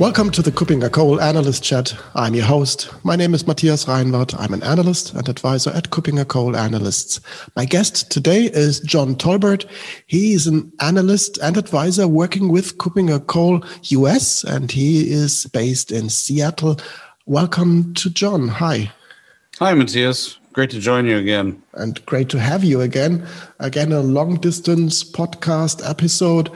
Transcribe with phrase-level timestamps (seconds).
[0.00, 1.94] Welcome to the KuppingerCole Analyst Chat.
[2.14, 2.88] I'm your host.
[3.04, 4.34] My name is Matthias Reinwarth.
[4.38, 7.20] I'm an analyst and advisor at KuppingerCole Analysts.
[7.54, 9.66] My guest today is John Tolbert.
[10.06, 16.08] He is an analyst and advisor working with KuppingerCole US, and he is based in
[16.08, 16.80] Seattle.
[17.26, 18.48] Welcome to John.
[18.48, 18.90] Hi.
[19.58, 20.38] Hi, Matthias.
[20.54, 21.62] Great to join you again.
[21.74, 23.26] And great to have you again.
[23.58, 26.50] Again, a long distance podcast episode.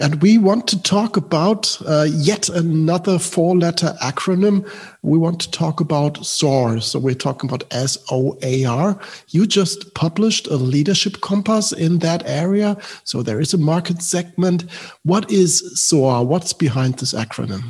[0.00, 4.68] And we want to talk about uh, yet another four letter acronym.
[5.02, 6.80] We want to talk about SOAR.
[6.80, 8.98] So we're talking about S O A R.
[9.28, 12.76] You just published a leadership compass in that area.
[13.04, 14.64] So there is a market segment.
[15.04, 16.26] What is SOAR?
[16.26, 17.62] What's behind this acronym?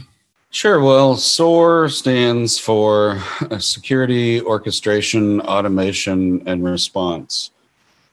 [0.48, 0.80] Sure.
[0.80, 7.50] Well, SOAR stands for uh, Security, Orchestration, Automation, and Response.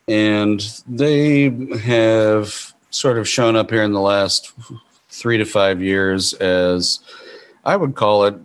[0.09, 4.53] And they have sort of shown up here in the last
[5.09, 6.99] three to five years as
[7.63, 8.35] I would call it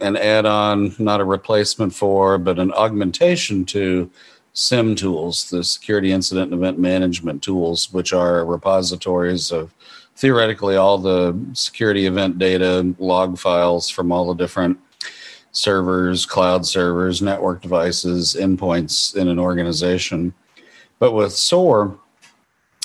[0.00, 4.10] an add on, not a replacement for, but an augmentation to
[4.52, 9.74] SIEM tools, the security incident and event management tools, which are repositories of
[10.16, 14.78] theoretically all the security event data, log files from all the different
[15.52, 20.32] servers, cloud servers, network devices, endpoints in an organization.
[20.98, 21.98] But with SOAR,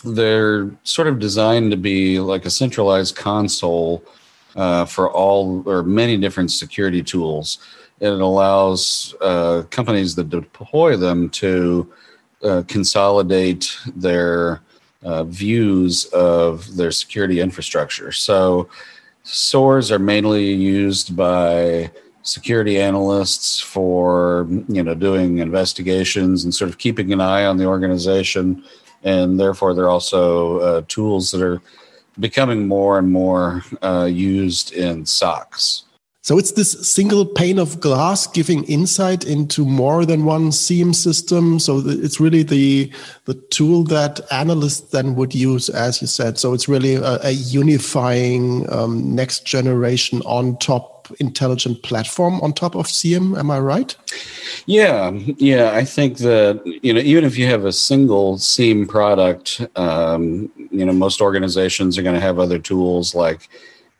[0.04, 4.04] they're sort of designed to be like a centralized console
[4.56, 7.60] uh, for all or many different security tools.
[8.00, 11.92] And it allows uh, companies that deploy them to
[12.44, 14.62] uh, consolidate their
[15.04, 18.12] uh, views of their security infrastructure.
[18.12, 18.70] So,
[19.24, 21.92] SOARs are mainly used by
[22.24, 27.66] security analysts for you know doing investigations and sort of keeping an eye on the
[27.66, 28.64] organization
[29.04, 31.62] and therefore they're also uh, tools that are
[32.20, 35.84] becoming more and more uh, used in SOCs.
[36.24, 41.58] So it's this single pane of glass giving insight into more than one SIEM system.
[41.58, 42.92] So it's really the
[43.26, 46.38] the tool that analysts then would use, as you said.
[46.38, 52.76] So it's really a, a unifying um, next generation on top intelligent platform on top
[52.76, 53.36] of SIEM.
[53.36, 53.96] Am I right?
[54.68, 55.72] Yeah, yeah.
[55.72, 60.86] I think that you know, even if you have a single SIEM product, um, you
[60.86, 63.50] know, most organizations are going to have other tools like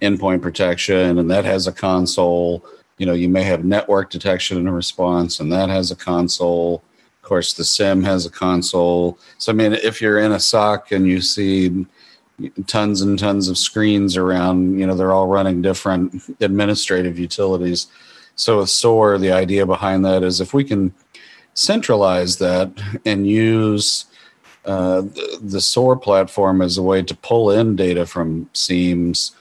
[0.02, 2.66] endpoint protection, and that has a console.
[2.98, 6.84] You know, you may have network detection and response, and that has a console.
[7.24, 9.18] Of course, the SIEM has a console.
[9.38, 11.86] So, I mean, if you're in a SOC and you see
[12.68, 14.80] tons and tons of screens around.
[14.80, 17.88] You know, they're all running different administrative utilities.
[18.36, 20.94] So with SOAR, the idea behind that is if we can
[21.54, 22.72] centralize that
[23.06, 24.06] and use
[24.66, 29.32] uh, the, the SOAR platform as a way to pull in data from SIEMs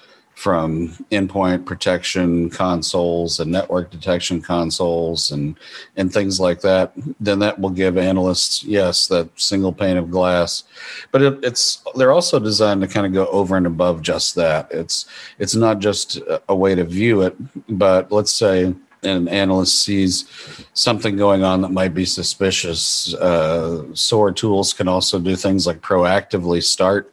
[0.41, 5.55] from endpoint protection consoles and network detection consoles and
[5.97, 10.65] and things like that then that will give analysts yes that single pane of glass.
[11.12, 14.67] But it, it's they're also designed to kind of go over and above just that.
[14.71, 15.05] It's
[15.39, 16.19] it's not just
[16.49, 17.37] a way to view it
[17.69, 20.25] but let's say an analyst sees
[20.73, 23.15] something going on that might be suspicious.
[23.15, 27.12] Uh, SOAR tools can also do things like proactively start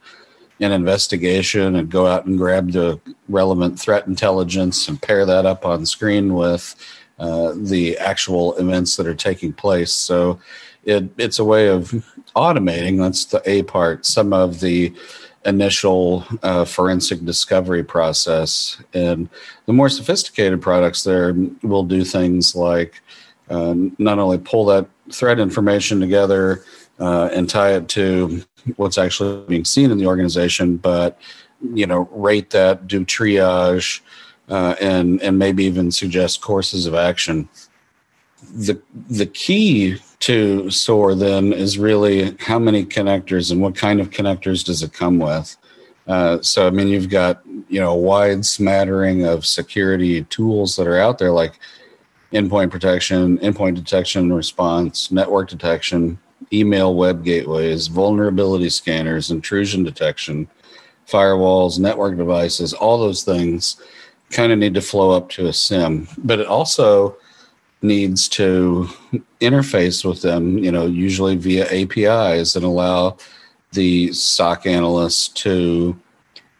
[0.59, 5.65] an investigation and go out and grab the relevant threat intelligence and pair that up
[5.65, 6.75] on screen with
[7.19, 9.91] uh, the actual events that are taking place.
[9.91, 10.39] So
[10.83, 11.91] it, it's a way of
[12.35, 14.93] automating, that's the A part, some of the
[15.45, 18.77] initial uh, forensic discovery process.
[18.93, 19.29] And
[19.65, 23.01] the more sophisticated products there will do things like
[23.49, 26.63] uh, not only pull that threat information together
[26.99, 28.43] uh, and tie it to
[28.75, 31.19] what's actually being seen in the organization, but
[31.73, 34.01] you know, rate that, do triage,
[34.49, 37.49] uh, and and maybe even suggest courses of action.
[38.53, 38.79] The
[39.09, 44.63] the key to SOAR then is really how many connectors and what kind of connectors
[44.63, 45.57] does it come with.
[46.07, 50.87] Uh, so I mean, you've got you know a wide smattering of security tools that
[50.87, 51.59] are out there, like
[52.31, 56.19] endpoint protection, endpoint detection response, network detection,
[56.53, 60.47] email web gateways, vulnerability scanners, intrusion detection,
[61.07, 63.81] firewalls, network devices, all those things
[64.29, 66.07] kind of need to flow up to a SIEM.
[66.17, 67.17] But it also
[67.81, 68.89] needs to
[69.39, 73.17] interface with them, you know, usually via APIs that allow
[73.71, 75.97] the SOC analysts to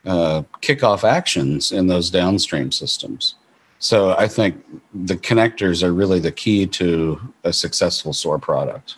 [0.06, 3.36] uh, kick off actions in those downstream systems.
[3.80, 4.64] So I think
[4.94, 8.96] the connectors are really the key to a successful SOAR product.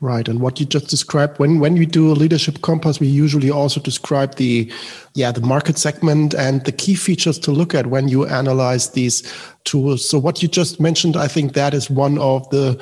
[0.00, 3.50] Right, and what you just described when when we do a leadership compass, we usually
[3.50, 4.70] also describe the
[5.14, 9.28] yeah the market segment and the key features to look at when you analyze these
[9.64, 10.08] tools.
[10.08, 12.80] So what you just mentioned, I think that is one of the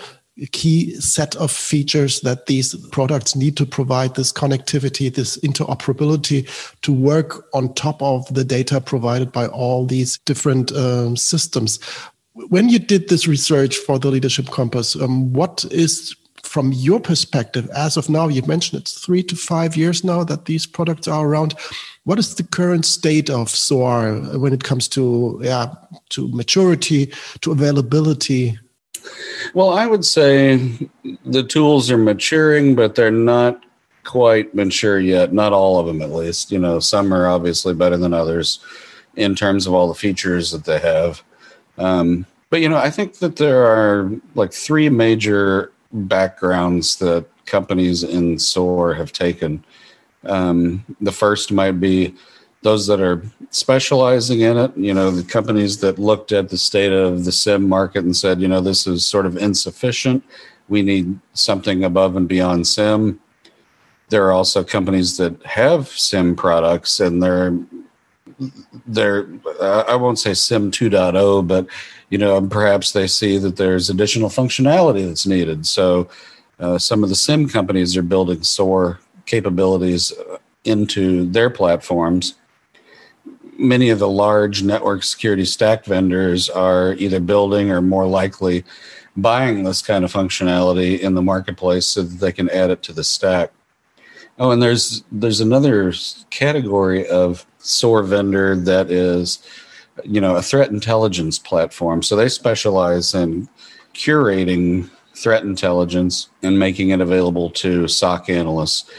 [0.53, 6.47] key set of features that these products need to provide this connectivity, this interoperability
[6.83, 11.79] to work on top of the data provided by all these different um, systems.
[12.35, 16.15] When you did this research for the Leadership Compass, um, what is
[16.57, 20.47] from your perspective, as of now, you mentioned it's three to five years now that
[20.47, 21.53] these products are around.
[22.05, 25.67] What is the current state of SOAR when it comes to yeah
[26.15, 27.13] to maturity,
[27.43, 28.59] to availability?
[29.53, 30.57] Well, I would say
[31.27, 33.63] the tools are maturing, but they're not
[34.05, 35.35] quite mature yet.
[35.35, 36.51] Not all of them, at least.
[36.51, 38.61] You know, some are obviously better than others
[39.15, 41.23] in terms of all the features that they have.
[41.77, 48.03] Um, but you know, I think that there are like three major backgrounds that companies
[48.03, 49.65] in SOAR have taken.
[50.25, 52.15] Um, the first might be
[52.63, 56.93] those that are specializing in it, you know, the companies that looked at the state
[56.93, 60.25] of the SIEM market and said, you know, this is sort of insufficient.
[60.69, 63.21] We need something above and beyond SIEM.
[64.09, 67.57] There are also companies that have SIEM products and they're
[68.87, 69.27] they're
[69.61, 71.67] I won't say SIEM 2.0, but
[72.11, 75.67] you know, perhaps they see that there's additional functionality that's needed.
[75.67, 76.09] So
[76.59, 82.35] uh, some of the SIEM companies are building SOAR capabilities uh, into their platforms.
[83.59, 88.65] Many of the large network security stack vendors are either building or more likely
[89.17, 92.93] buying this kind of functionality in the marketplace so that they can add it to
[92.93, 93.51] the stack.
[94.39, 95.93] Oh, and there's there's another
[96.31, 99.39] category of SOAR vendor that is
[100.05, 102.03] you know, a threat intelligence platform.
[102.03, 103.49] So they specialize in
[103.95, 108.91] curating threat intelligence and making it available to SOC analysts.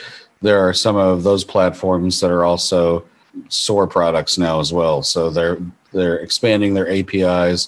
[0.42, 3.06] There are some of those platforms that are also
[3.50, 5.04] SOAR products now as well.
[5.04, 5.60] So they're
[5.94, 7.68] they're expanding their APIs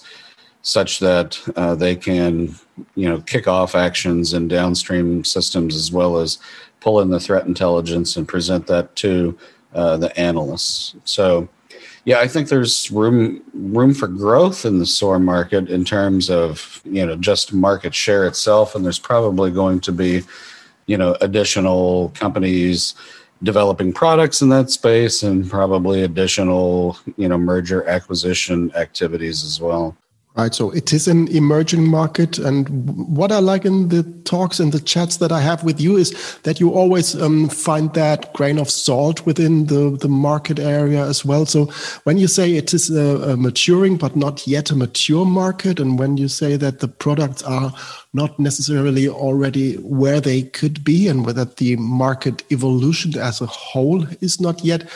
[0.62, 2.54] such that uh, they can
[2.96, 6.38] you know kick off actions in downstream systems as well as
[6.80, 9.38] pull in the threat intelligence and present that to
[9.74, 10.94] uh, the analysts.
[11.04, 11.48] So
[12.04, 16.80] yeah, I think there's room room for growth in the SOAR market in terms of
[16.84, 20.22] you know just market share itself, and there's probably going to be
[20.86, 22.94] you know additional companies
[23.42, 29.96] developing products in that space, and probably additional you know merger acquisition activities as well.
[30.40, 30.54] Right.
[30.54, 32.38] So it is an emerging market.
[32.38, 32.66] And
[33.14, 36.38] what I like in the talks and the chats that I have with you is
[36.44, 41.26] that you always um, find that grain of salt within the, the market area as
[41.26, 41.44] well.
[41.44, 41.66] So
[42.04, 45.98] when you say it is a, a maturing, but not yet a mature market, and
[45.98, 47.74] when you say that the products are
[48.14, 54.06] not necessarily already where they could be, and whether the market evolution as a whole
[54.22, 54.88] is not yet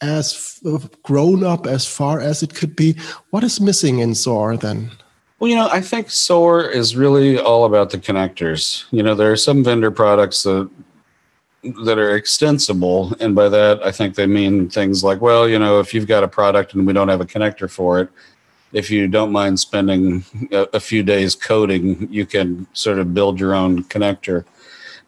[0.00, 0.60] as
[1.02, 2.96] grown up as far as it could be.
[3.30, 4.90] What is missing in SOAR then?
[5.38, 8.84] Well, you know, I think SOAR is really all about the connectors.
[8.90, 10.68] You know, there are some vendor products that
[11.84, 15.78] that are extensible, and by that I think they mean things like, well, you know,
[15.78, 18.08] if you've got a product and we don't have a connector for it,
[18.72, 23.38] if you don't mind spending a, a few days coding, you can sort of build
[23.40, 24.44] your own connector.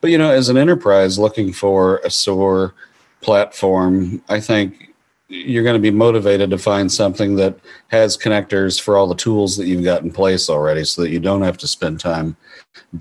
[0.00, 2.74] But you know, as an enterprise looking for a SOAR
[3.22, 4.92] platform, I think
[5.28, 9.56] you're going to be motivated to find something that has connectors for all the tools
[9.56, 12.36] that you've got in place already so that you don't have to spend time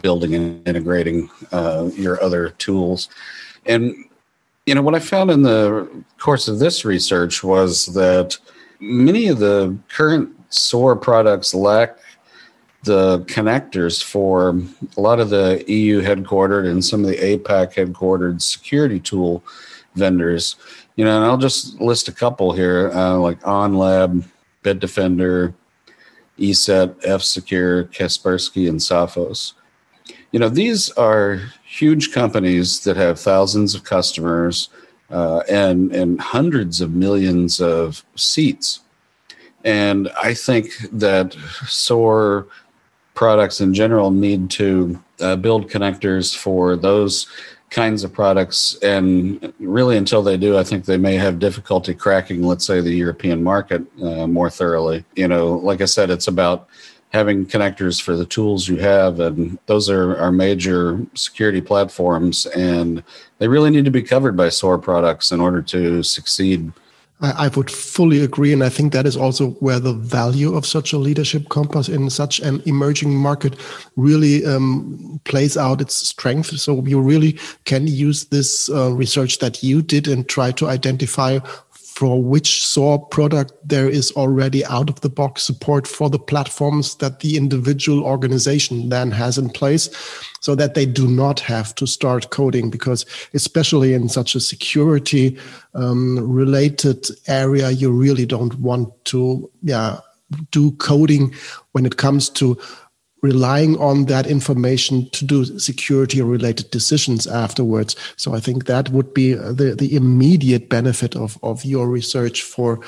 [0.02, 3.10] building and integrating uh, your other tools.
[3.66, 3.94] And,
[4.66, 8.38] you know, what I found in the course of this research was that
[8.80, 11.98] many of the current SOAR products lack
[12.84, 14.58] the connectors for
[14.98, 19.44] a lot of the EU headquartered and some of the APAC headquartered security tool
[19.96, 20.56] vendors.
[20.96, 24.24] You know, and I'll just list a couple here, uh, like AhnLab,
[24.64, 25.54] Bitdefender,
[26.40, 29.54] ESET, F Secure, Kaspersky, and Sophos.
[30.32, 34.70] You know, these are huge companies that have thousands of customers
[35.10, 38.80] uh, and and hundreds of millions of seats.
[39.64, 41.36] And I think that
[41.68, 42.48] SOAR
[43.14, 47.28] products in general need to uh, build connectors for those
[47.72, 48.78] kinds of products.
[48.84, 52.94] And really, until they do, I think they may have difficulty cracking, let's say, the
[52.94, 55.04] European market uh, more thoroughly.
[55.16, 56.68] You know, like I said, it's about
[57.12, 63.04] having connectors for the tools you have, and those are our major security platforms, and
[63.40, 66.72] they really need to be covered by SOAR products in order to succeed.
[67.22, 68.52] I, I, would fully agree.
[68.52, 72.10] And I think that is also where the value of such a leadership compass in
[72.10, 73.56] such an emerging market
[73.96, 76.48] really um, plays out its strength.
[76.60, 81.40] So you really can use this uh, research that you did and try to identify
[81.96, 86.96] for which SOAR product there is already out of the box support for the platforms
[86.96, 89.90] that the individual organization then has in place
[90.40, 95.38] so that they do not have to start coding because especially in such a security
[95.76, 100.00] um, related area you really don't want to yeah
[100.52, 101.34] do coding
[101.74, 102.58] when it comes to
[103.22, 107.96] relying on that information to do security related decisions afterwards.
[108.16, 112.80] So I think that would be the, the immediate benefit of, of your research for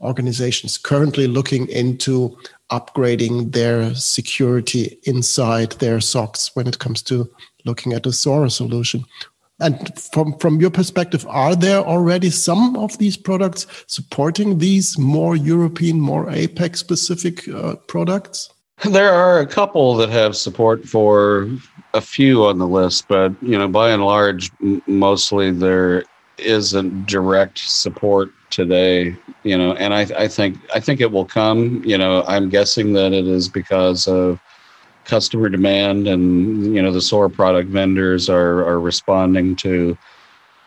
[0.00, 2.36] organizations currently looking into
[2.70, 7.28] upgrading their security inside their SOCs when it comes to
[7.64, 9.04] looking at a SOAR solution.
[9.58, 15.36] And from, from your perspective, are there already some of these products supporting these more
[15.36, 18.48] European, more APAC specific uh, products?
[18.90, 21.50] There are a couple that have support for
[21.92, 26.04] a few on the list, but you know, by and large, m- mostly there
[26.38, 29.14] isn't direct support today.
[29.42, 31.82] You know, and I, I think I think it will come.
[31.84, 34.40] You know, I'm guessing that it is because of
[35.04, 39.96] customer demand, and you know, the SOAR product vendors are are responding to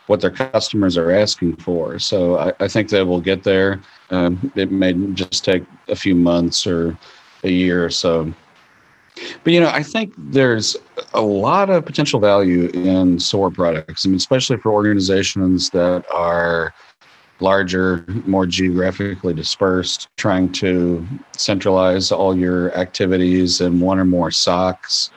[0.06, 1.98] what their customers are asking for.
[1.98, 3.82] So I, I think they will get there.
[4.12, 6.96] Um, it may just take a few months or
[7.44, 8.34] a year or so.
[9.44, 10.76] But you know, I think there's
[11.14, 14.06] a lot of potential value in SOAR products.
[14.06, 16.74] I mean, especially for organizations that are
[17.40, 21.06] larger, more geographically dispersed, trying to
[21.38, 25.10] centralize all your activities in one or more SOCs,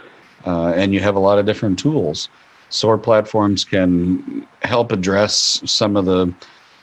[0.46, 2.28] uh, and you have a lot of different tools.
[2.68, 6.32] SOAR platforms can help address some of the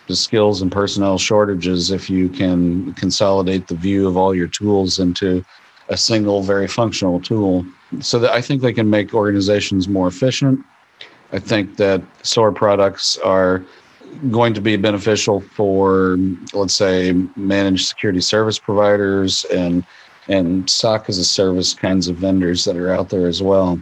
[0.07, 5.00] the skills and personnel shortages if you can consolidate the view of all your tools
[5.00, 5.43] into
[5.89, 7.65] a single very functional tool.
[8.00, 10.63] So that i think they can make organizations more efficient.
[11.31, 13.63] I think that SOAR products are
[14.29, 16.17] going to be beneficial for
[16.53, 19.86] let's say managed security service providers and
[20.29, 23.81] and SOC as a service kinds of vendors that are out there as well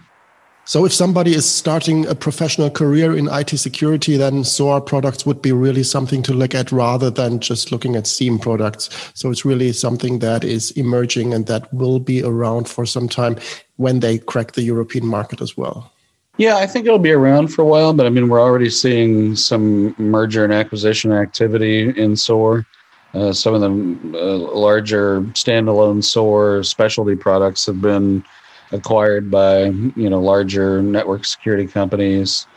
[0.71, 5.41] so if somebody is starting a professional career in IT security, then SOAR products would
[5.41, 8.89] be really something to look at rather than just looking at SIEM products.
[9.13, 13.35] So it's really something that is emerging and that will be around for some time
[13.75, 15.91] when they crack the European market as well.
[16.37, 19.35] Yeah, I think it'll be around for a while, but I mean, we're already seeing
[19.35, 22.65] some merger and acquisition activity in SOAR.
[23.13, 28.23] Uh, some of the uh, larger standalone SOAR specialty products have been
[28.71, 32.47] acquired by you know larger network security companies,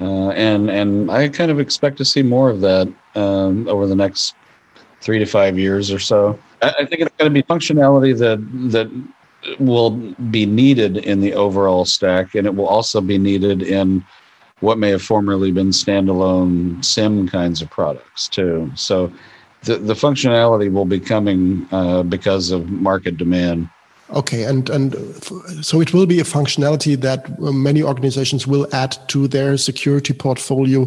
[0.00, 3.96] uh, and and I kind of expect to see more of that um, over the
[3.96, 4.34] next
[5.00, 6.38] three to five years or so.
[6.60, 8.38] I, I think it's going to be functionality that
[8.72, 8.90] that
[9.58, 9.90] will
[10.30, 14.04] be needed in the overall stack, and it will also be needed in
[14.60, 18.70] what may have formerly been standalone SIEM kinds of products too.
[18.76, 19.12] So
[19.64, 23.68] the, the functionality will be coming uh, because of market demand.
[24.12, 24.94] Okay, and and
[25.64, 30.12] so it will be a functionality that uh, many organizations will add to their security
[30.12, 30.86] portfolio.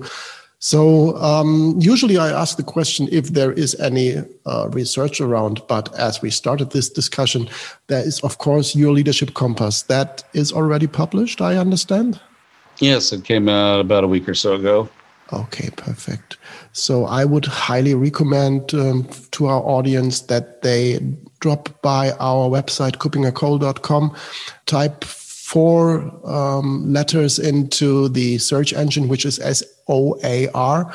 [0.60, 5.94] So um, usually I ask the question if there is any uh, research around, but
[5.96, 7.50] as we started this discussion,
[7.88, 11.42] there is of course your leadership compass that is already published.
[11.42, 12.20] I understand.
[12.80, 14.90] Yes, it came out about a week or so ago.
[15.34, 16.38] Okay, perfect.
[16.72, 21.00] So I would highly recommend um, to our audience that they
[21.40, 24.16] drop by our website, kuppingercole.com,
[24.68, 30.94] type four um, letters into the search engine, which is S O A R,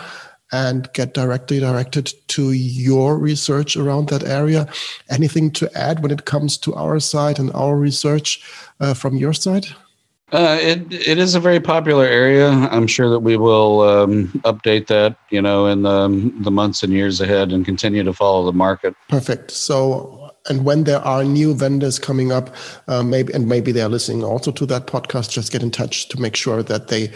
[0.53, 4.69] and get directly directed to your research around that area.
[5.09, 8.45] Anything to add when it comes to our site and our research
[8.79, 9.67] uh, from your side?
[10.33, 12.51] Uh, it it is a very popular area.
[12.51, 16.93] I'm sure that we will um, update that, you know, in the the months and
[16.93, 18.95] years ahead, and continue to follow the market.
[19.09, 19.51] Perfect.
[19.51, 22.55] So, and when there are new vendors coming up,
[22.87, 26.09] uh, maybe and maybe they are listening also to that podcast, just get in touch
[26.11, 27.11] to make sure that they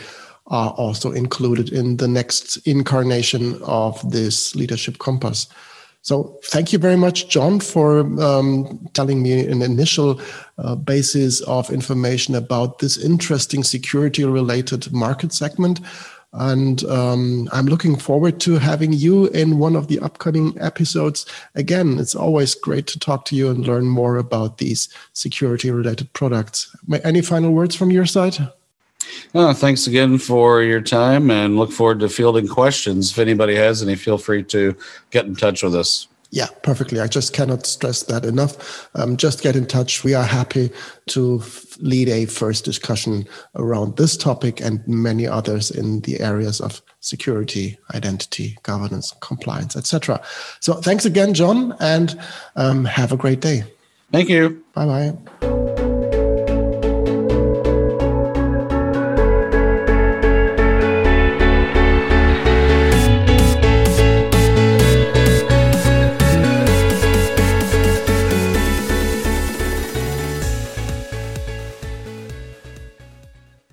[0.48, 5.46] are also included in the next incarnation of this leadership compass.
[6.04, 10.20] So thank you very much, John, for um, telling me an initial
[10.58, 15.80] uh, basis of information about this interesting security-related market segment.
[16.34, 21.24] And um, I'm looking forward to having you in one of the upcoming episodes.
[21.54, 26.12] Again, it's always great to talk to you and learn more about these security related
[26.12, 26.76] products.
[27.02, 28.36] Any final words from your side?
[29.34, 33.10] Uh, thanks again for your time and look forward to fielding questions.
[33.10, 34.76] If anybody has any, feel free to
[35.10, 36.08] get in touch with us.
[36.34, 36.98] Yeah, perfectly.
[36.98, 38.88] I just cannot stress that enough.
[38.96, 40.02] Um, just get in touch.
[40.02, 40.70] We are happy
[41.06, 46.60] to f- lead a first discussion around this topic and many others in the areas
[46.60, 50.20] of security, identity, governance, compliance, etc.
[50.58, 52.20] So thanks again, John, and
[52.56, 53.62] um, have a great day.
[54.10, 54.64] Thank you.
[54.74, 55.73] Bye bye.